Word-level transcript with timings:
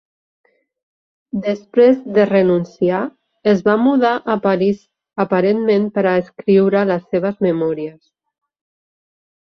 Després 1.47 1.99
de 2.15 2.25
renunciar, 2.29 3.01
es 3.53 3.61
va 3.69 3.75
mudar 3.89 4.15
a 4.37 4.39
París 4.47 4.81
aparentment 5.27 5.87
per 5.99 6.05
a 6.05 6.17
escriure 6.25 6.83
les 6.95 7.09
seves 7.13 7.41
memòries. 7.49 7.99